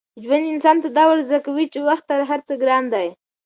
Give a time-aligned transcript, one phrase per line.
[0.23, 3.07] ژوند انسان ته دا ور زده کوي چي وخت تر هر څه ګران دی.